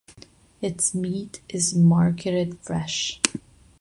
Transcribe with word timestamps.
Its 0.63 0.95
meat 0.95 1.41
is 1.47 1.75
marketed 1.75 2.57
fresh. 2.61 3.21